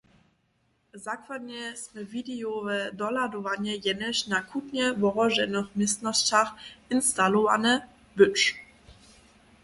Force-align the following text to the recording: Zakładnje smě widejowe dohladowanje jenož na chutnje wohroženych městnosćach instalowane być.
Zakładnje 1.07 1.75
smě 1.81 2.01
widejowe 2.13 2.77
dohladowanje 2.93 3.73
jenož 3.85 4.27
na 4.27 4.41
chutnje 4.41 4.93
wohroženych 4.93 5.75
městnosćach 5.75 6.49
instalowane 6.89 7.87
być. 8.15 8.39